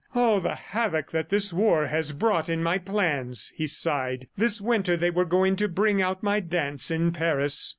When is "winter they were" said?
4.59-5.25